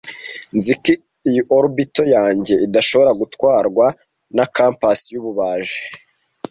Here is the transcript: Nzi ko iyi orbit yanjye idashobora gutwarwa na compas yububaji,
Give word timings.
Nzi 0.57 0.73
ko 0.83 0.91
iyi 1.29 1.41
orbit 1.57 1.95
yanjye 2.15 2.53
idashobora 2.65 3.11
gutwarwa 3.21 3.85
na 4.35 4.45
compas 4.55 4.99
yububaji, 5.13 5.79